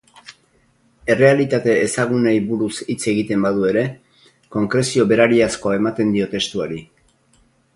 [1.15, 3.83] Errealitate ezagunei buruz hitz egiten badu ere,
[4.59, 6.83] konkrezio berariazkoa ematen dio testuari.